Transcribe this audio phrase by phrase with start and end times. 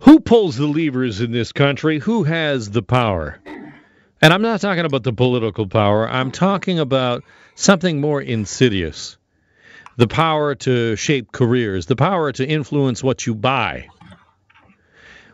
[0.00, 1.98] Who pulls the levers in this country?
[1.98, 3.40] Who has the power?
[4.20, 6.08] And I'm not talking about the political power.
[6.08, 7.24] I'm talking about
[7.54, 9.16] something more insidious.
[9.96, 13.88] The power to shape careers, the power to influence what you buy.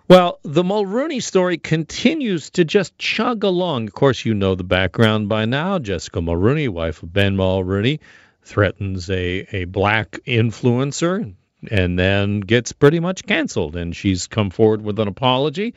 [0.08, 3.86] Well, the Mulroney story continues to just chug along.
[3.86, 5.78] Of course, you know the background by now.
[5.78, 8.00] Jessica Mulroney, wife of Ben Mulroney,
[8.42, 11.34] threatens a, a black influencer
[11.70, 13.76] and then gets pretty much canceled.
[13.76, 15.74] And she's come forward with an apology.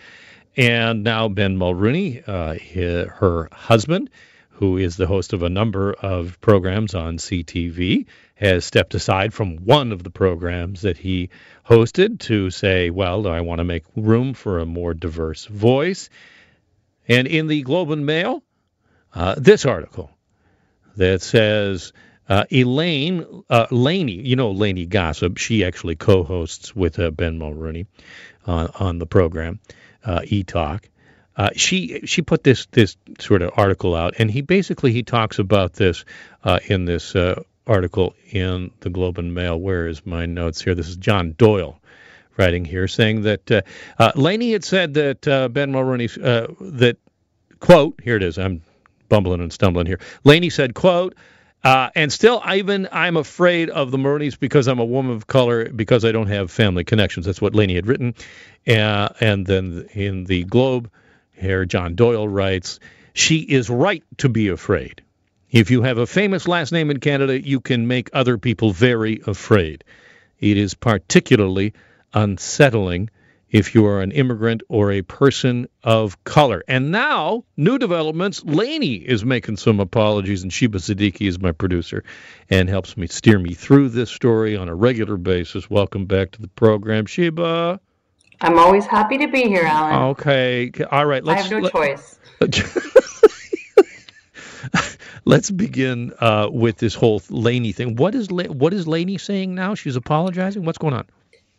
[0.57, 2.55] And now Ben Mulroney, uh,
[3.09, 4.09] her husband,
[4.49, 9.57] who is the host of a number of programs on CTV, has stepped aside from
[9.57, 11.29] one of the programs that he
[11.65, 16.09] hosted to say, well, I want to make room for a more diverse voice.
[17.07, 18.43] And in the Globe and Mail,
[19.13, 20.11] uh, this article
[20.95, 21.91] that says
[22.27, 27.87] uh, Elaine uh, Lainey, you know Lainey Gossip, she actually co-hosts with uh, Ben Mulroney
[28.45, 29.59] on, on the program
[30.03, 30.89] uh, E Talk.
[31.37, 35.37] Uh, she she put this this sort of article out, and he basically he talks
[35.37, 36.05] about this
[36.43, 39.59] uh, in this uh, article in the Globe and Mail.
[39.59, 40.75] Where is my notes here?
[40.75, 41.77] This is John Doyle
[42.37, 43.61] writing here, saying that uh,
[43.99, 46.07] uh, Lainey had said that uh, Ben Mulroney
[46.77, 46.97] that
[47.59, 48.39] quote here it is.
[48.39, 48.61] I'm
[49.09, 49.99] bumbling and stumbling here.
[50.23, 51.15] Lainey said quote.
[51.65, 55.67] Uh, and still, Ivan, I'm afraid of the Mulroney's because I'm a woman of color
[55.67, 57.25] because I don't have family connections.
[57.25, 58.13] That's what Lainey had written.
[58.67, 60.91] Uh, and then in the Globe,
[61.33, 62.79] here John Doyle writes,
[63.13, 65.01] she is right to be afraid.
[65.49, 69.21] If you have a famous last name in Canada, you can make other people very
[69.25, 69.83] afraid.
[70.39, 71.73] It is particularly
[72.13, 73.09] unsettling
[73.55, 76.61] if you are an immigrant or a person of color.
[76.67, 78.43] And now, new developments.
[78.43, 82.03] Lainey is making some apologies, and Sheba Siddiqui is my producer
[82.49, 85.69] and helps me steer me through this story on a regular basis.
[85.69, 87.79] Welcome back to the program, Sheba.
[88.41, 90.09] I'm always happy to be here, Alan.
[90.09, 90.69] Okay.
[90.91, 91.23] All right.
[91.23, 92.19] Let's, I have no let, choice.
[95.23, 97.95] let's begin uh, with this whole Lainey thing.
[97.95, 99.75] What is what is Lainey saying now?
[99.75, 100.65] She's apologizing.
[100.65, 101.05] What's going on?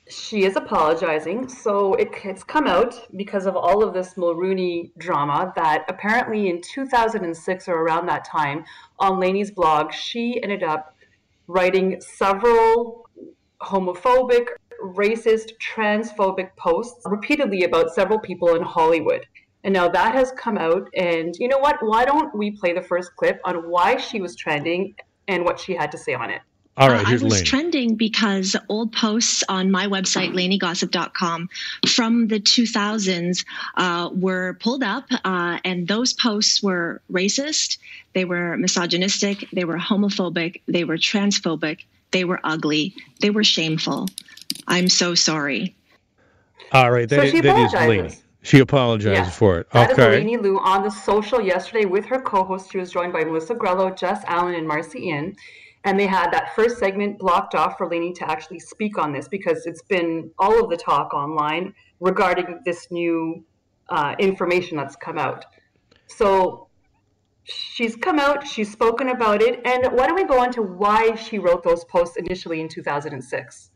[0.09, 1.49] She is apologizing.
[1.49, 6.61] So it, it's come out because of all of this Mulroney drama that apparently in
[6.63, 8.65] 2006 or around that time
[9.01, 10.95] on Lainey's blog, she ended up
[11.49, 13.09] writing several
[13.61, 14.47] homophobic,
[14.83, 19.27] racist, transphobic posts repeatedly about several people in Hollywood.
[19.65, 20.89] And now that has come out.
[20.97, 21.79] And you know what?
[21.81, 24.95] Why don't we play the first clip on why she was trending
[25.27, 26.43] and what she had to say on it?
[26.79, 27.45] All right, uh, I was Lainey.
[27.45, 31.49] trending because old posts on my website, laineygossip.com,
[31.89, 37.79] from the 2000s uh, were pulled up, uh, and those posts were racist,
[38.13, 44.09] they were misogynistic, they were homophobic, they were transphobic, they were ugly, they were shameful.
[44.69, 45.75] I'm so sorry.
[46.73, 48.15] All right, that, so is, that is Lainey.
[48.43, 49.71] She apologized yes, for it.
[49.71, 50.03] That okay.
[50.03, 52.71] That is Lainey Lui on the social yesterday with her co-host.
[52.71, 55.35] She was joined by Melissa Grelo, Jess Allen, and Marci Ien.
[55.87, 59.29] And they had that first segment blocked off for Lainey to actually speak on this
[59.29, 63.45] because it's been all of the talk online regarding this new
[63.89, 65.45] uh, information that's come out.
[66.09, 66.67] So
[67.45, 71.15] she's come out, she's spoken about it, and why don't we go on to why
[71.15, 73.71] she wrote those posts initially in 2006?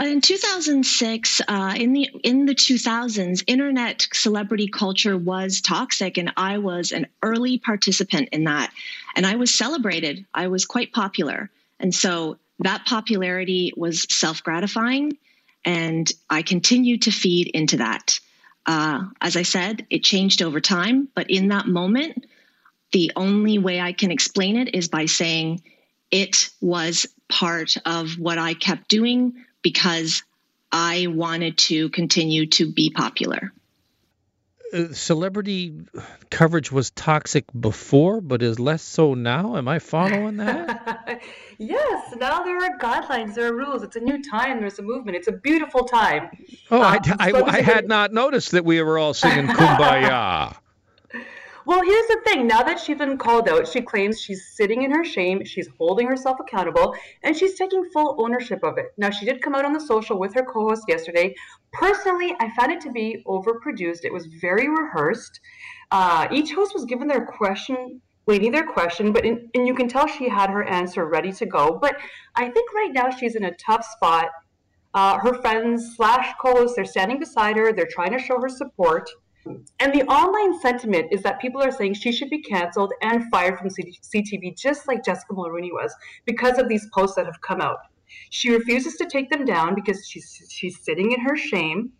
[0.00, 6.58] In 2006, uh, in the in the 2000s, internet celebrity culture was toxic, and I
[6.58, 8.70] was an early participant in that.
[9.14, 10.26] And I was celebrated.
[10.34, 15.18] I was quite popular, and so that popularity was self gratifying,
[15.64, 18.20] and I continued to feed into that.
[18.66, 22.26] Uh, as I said, it changed over time, but in that moment,
[22.92, 25.62] the only way I can explain it is by saying
[26.10, 30.22] it was part of what I kept doing because
[30.72, 33.52] I wanted to continue to be popular.
[34.72, 35.74] Uh, celebrity
[36.30, 39.56] coverage was toxic before, but is less so now.
[39.56, 41.20] Am I following that?
[41.58, 42.14] yes.
[42.16, 43.82] Now there are guidelines, there are rules.
[43.82, 44.60] It's a new time.
[44.60, 45.16] There's a movement.
[45.16, 46.30] It's a beautiful time.
[46.70, 50.54] Oh, um, I, I, I had not noticed that we were all singing "Kumbaya."
[51.68, 52.46] Well, here's the thing.
[52.46, 56.06] Now that she's been called out, she claims she's sitting in her shame, she's holding
[56.06, 58.94] herself accountable, and she's taking full ownership of it.
[58.96, 61.34] Now, she did come out on the social with her co host yesterday.
[61.74, 64.06] Personally, I found it to be overproduced.
[64.06, 65.40] It was very rehearsed.
[65.90, 69.88] Uh, each host was given their question waiting their question, but in, and you can
[69.88, 71.78] tell she had her answer ready to go.
[71.78, 71.98] But
[72.34, 74.30] I think right now she's in a tough spot.
[74.94, 77.74] Uh, her friends slash co-hosts, they're standing beside her.
[77.74, 79.10] They're trying to show her support.
[79.46, 83.58] And the online sentiment is that people are saying she should be canceled and fired
[83.58, 85.94] from CTV, just like Jessica Mulroney was,
[86.26, 87.78] because of these posts that have come out.
[88.30, 91.92] She refuses to take them down because she's she's sitting in her shame.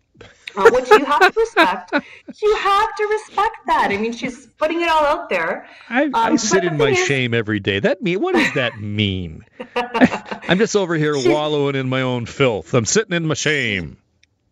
[0.57, 1.93] uh, which you have to respect.
[2.41, 3.89] you have to respect that.
[3.91, 5.67] I mean, she's putting it all out there.
[5.89, 7.79] I, um, I sit in my is, shame every day.
[7.79, 9.45] That mean what does that mean?
[9.75, 12.73] I'm just over here she, wallowing in my own filth.
[12.73, 13.97] I'm sitting in my shame.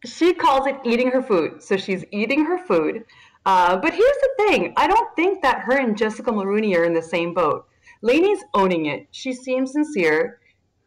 [0.07, 1.62] She calls it eating her food.
[1.62, 3.04] So she's eating her food.
[3.45, 6.94] Uh, but here's the thing: I don't think that her and Jessica Mulroney are in
[6.94, 7.68] the same boat.
[8.01, 9.07] Lainey's owning it.
[9.12, 10.39] She seems sincere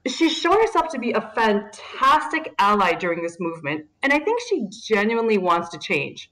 [0.07, 4.67] she's shown herself to be a fantastic ally during this movement, and I think she
[4.71, 6.31] genuinely wants to change.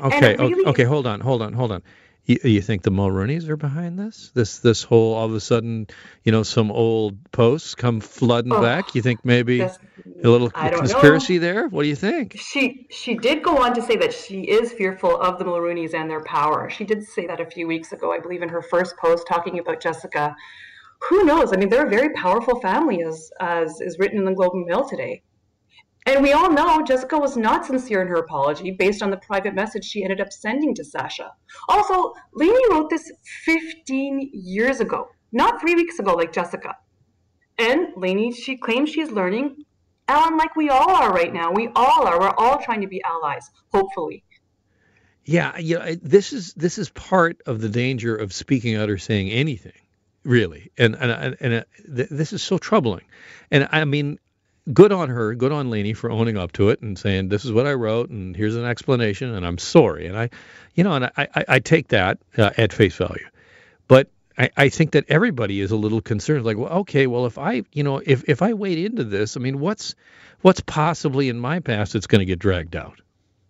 [0.00, 1.82] Okay, really okay, hold on, hold on, hold on.
[2.26, 4.30] You, you, think the Mulroneys are behind this?
[4.32, 5.88] This this whole all of a sudden,
[6.22, 8.94] you know, some old posts come flooding oh, back.
[8.94, 9.70] You think maybe a
[10.22, 11.40] little conspiracy know.
[11.40, 11.68] there?
[11.68, 12.38] What do you think?
[12.38, 16.10] She she did go on to say that she is fearful of the Mulroneys and
[16.10, 16.70] their power.
[16.70, 19.58] She did say that a few weeks ago, I believe, in her first post talking
[19.58, 20.34] about Jessica
[21.08, 21.52] who knows?
[21.52, 24.66] I mean, they're a very powerful family, as as is written in the Globe and
[24.66, 25.22] Mail today.
[26.06, 29.54] And we all know Jessica was not sincere in her apology based on the private
[29.54, 31.32] message she ended up sending to Sasha.
[31.68, 33.10] Also, Lainey wrote this
[33.44, 36.76] 15 years ago, not three weeks ago, like Jessica.
[37.58, 39.64] And Lainey, she claims she's learning,
[40.06, 41.50] Alan, like we all are right now.
[41.52, 42.20] We all are.
[42.20, 44.24] We're all trying to be allies, hopefully.
[45.24, 48.98] Yeah, you know, this is this is part of the danger of speaking out or
[48.98, 49.72] saying anything
[50.24, 50.70] really.
[50.76, 51.64] And and and, and uh,
[51.94, 53.04] th- this is so troubling.
[53.50, 54.18] And I mean,
[54.72, 57.52] good on her, good on Lainey for owning up to it and saying this is
[57.52, 60.06] what I wrote and here's an explanation and I'm sorry.
[60.06, 60.30] And I,
[60.74, 63.26] you know, and I I, I take that uh, at face value,
[63.88, 64.08] but.
[64.36, 67.62] I, I think that everybody is a little concerned, like, well, okay, well, if I,
[67.72, 69.94] you know, if, if I wade into this, I mean, what's
[70.40, 73.00] what's possibly in my past that's going to get dragged out?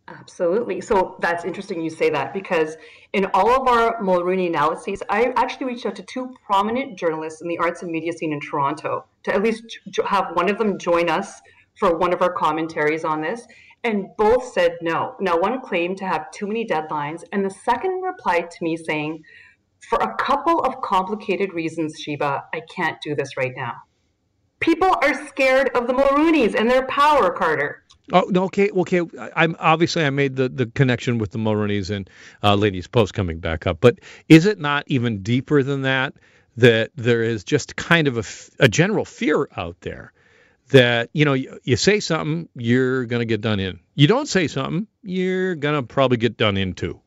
[0.07, 0.81] Absolutely.
[0.81, 2.77] So that's interesting you say that because
[3.13, 7.49] in all of our Mulroney analyses, I actually reached out to two prominent journalists in
[7.49, 11.09] the arts and media scene in Toronto to at least have one of them join
[11.11, 11.41] us
[11.79, 13.47] for one of our commentaries on this.
[13.83, 15.15] And both said no.
[15.21, 19.23] Now, one claimed to have too many deadlines, and the second replied to me saying,
[19.91, 23.75] For a couple of complicated reasons, Sheba, I can't do this right now.
[24.61, 27.85] People are scared of the Mulroneys and their power, Carter.
[28.13, 29.01] Oh no, okay, okay.
[29.35, 32.09] I'm obviously I made the, the connection with the Mulroneys and
[32.43, 33.99] uh, Ladies Post coming back up, but
[34.29, 36.15] is it not even deeper than that?
[36.57, 40.13] That there is just kind of a, a general fear out there
[40.69, 43.81] that you know you, you say something you're going to get done in.
[43.95, 47.01] You don't say something you're going to probably get done in too.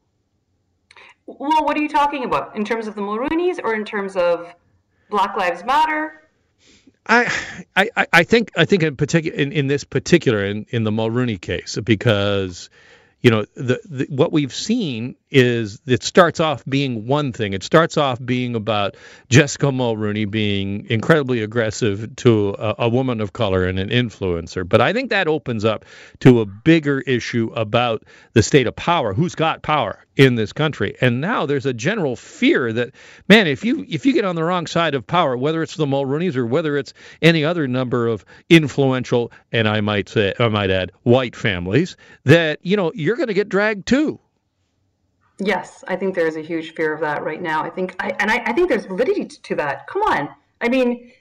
[1.26, 4.54] Well, what are you talking about in terms of the Mulroneys or in terms of
[5.10, 6.24] Black Lives Matter?
[7.06, 7.32] I,
[7.76, 11.40] I, I think I think in particular in, in this particular in, in the Mulroney
[11.40, 12.70] case because
[13.22, 17.54] you know the, the, what we've seen is it starts off being one thing.
[17.54, 18.96] It starts off being about
[19.30, 24.68] Jessica Mulroney being incredibly aggressive to a, a, woman of color and an influencer.
[24.68, 25.86] But I think that opens up
[26.22, 28.04] to a bigger issue about
[28.34, 29.14] the state of power.
[29.14, 30.96] Who's got power in this country?
[31.02, 32.92] And now there's a general fear that,
[33.28, 35.86] man, if you if you get on the wrong side of power, whether it's the
[35.86, 40.70] Mulroneys or whether it's any other number of influential and I might say I might
[40.70, 44.20] add white families, that you know you're going to get dragged too.
[45.40, 47.64] Yes, I think there is a huge fear of that right now.
[47.64, 49.86] I think, I, and I, I think there's validity to that.
[49.88, 50.30] Come on,
[50.62, 51.12] I mean,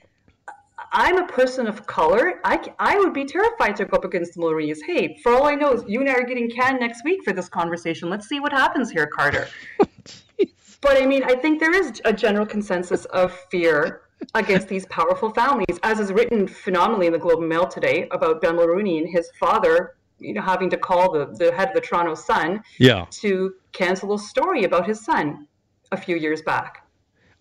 [0.91, 2.39] I'm a person of color.
[2.43, 4.81] I, I would be terrified to go up against the Mulroney's.
[4.81, 7.49] Hey, for all I know, you and I are getting canned next week for this
[7.49, 8.09] conversation.
[8.09, 9.47] Let's see what happens here, Carter.
[9.77, 14.01] but I mean, I think there is a general consensus of fear
[14.33, 18.41] against these powerful families, as is written phenomenally in the Globe and Mail today about
[18.41, 21.81] Ben Mulroney and his father you know having to call the, the head of the
[21.81, 23.05] Toronto Sun yeah.
[23.11, 25.47] to cancel a story about his son
[25.91, 26.83] a few years back.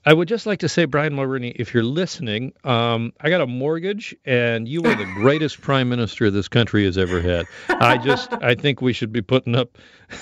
[0.05, 3.47] I would just like to say, Brian Mulroney, if you're listening, um, I got a
[3.47, 7.47] mortgage, and you are the greatest prime minister this country has ever had.
[7.69, 9.77] I just, I think we should be putting up.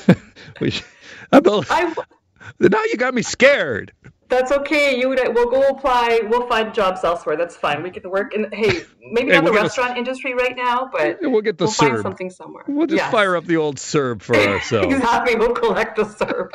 [0.61, 0.87] we should,
[1.33, 1.41] I,
[2.61, 3.93] now you got me scared.
[4.29, 4.99] That's okay.
[4.99, 5.21] You would.
[5.35, 6.21] We'll go apply.
[6.25, 7.37] We'll find jobs elsewhere.
[7.37, 7.83] That's fine.
[7.83, 8.35] We get to work.
[8.35, 11.59] And hey, maybe hey, not we'll the restaurant a, industry right now, but we'll get
[11.59, 11.91] the we'll CERB.
[11.91, 12.65] find something somewhere.
[12.67, 13.13] We'll just yes.
[13.13, 14.95] fire up the old CERB for ourselves.
[14.95, 15.37] exactly.
[15.37, 16.49] We'll collect the CERB.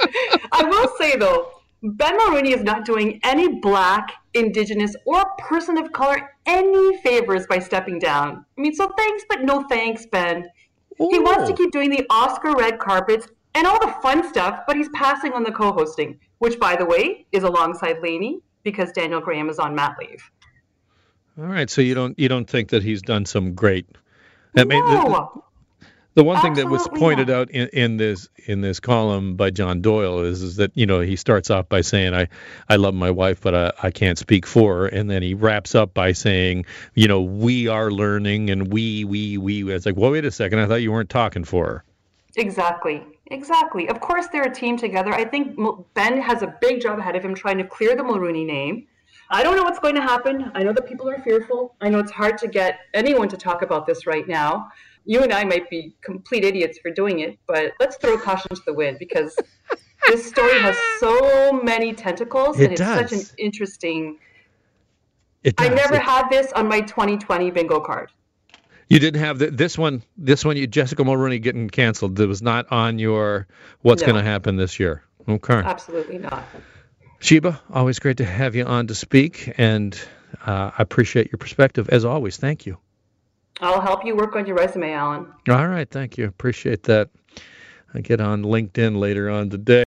[0.51, 5.91] I will say though, Ben Mulroney is not doing any Black, Indigenous, or person of
[5.93, 8.45] color any favors by stepping down.
[8.57, 10.49] I mean, so thanks, but no thanks, Ben.
[11.01, 11.09] Ooh.
[11.11, 11.55] He wants to oh.
[11.55, 15.43] keep doing the Oscar red carpets and all the fun stuff, but he's passing on
[15.43, 19.96] the co-hosting which, by the way, is alongside Lainey because Danielle Graham is on mat
[20.00, 20.29] leave.
[21.38, 23.86] All right, so you don't you don't think that he's done some great?
[24.58, 25.43] I mean, no.
[25.79, 27.38] the, the one thing that was pointed not.
[27.38, 31.00] out in, in this in this column by John Doyle is is that you know
[31.00, 32.27] he starts off by saying I
[32.67, 35.75] I love my wife but I, I can't speak for her and then he wraps
[35.75, 40.12] up by saying you know we are learning and we we we it's like well
[40.12, 41.84] wait a second I thought you weren't talking for her
[42.36, 43.03] Exactly.
[43.31, 43.88] Exactly.
[43.89, 45.13] Of course, they're a team together.
[45.13, 45.57] I think
[45.93, 48.88] Ben has a big job ahead of him trying to clear the Mulroney name.
[49.29, 50.51] I don't know what's going to happen.
[50.55, 51.75] I know that people are fearful.
[51.81, 54.69] I know it's hard to get anyone to talk about this right now.
[55.05, 58.62] You and I might be complete idiots for doing it, but let's throw caution to
[58.65, 59.36] the wind because
[60.07, 63.09] this story has so many tentacles It and it's does.
[63.09, 64.17] such an interesting.
[65.43, 68.12] It I never It- had this on my 2020 bingo card.
[68.89, 70.01] You didn't have the, this one.
[70.17, 72.15] This one, you Jessica Mulroney getting canceled.
[72.15, 73.48] That was not on your
[73.81, 74.08] what's No.
[74.08, 75.03] going to happen this year.
[75.27, 75.53] Okay.
[75.53, 76.43] Absolutely not.
[77.19, 80.00] Sheba, always great to have you on to speak, and
[80.46, 82.38] uh, I appreciate your perspective as always.
[82.38, 82.77] Thank you.
[83.62, 85.27] I'll help you work on your resume, Alan.
[85.50, 86.25] All right, thank you.
[86.25, 87.10] Appreciate that.
[87.93, 89.77] I get on LinkedIn later on today.